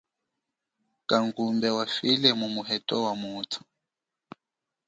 [1.09, 3.59] Kangumbe wafile mumu heto wamuthu.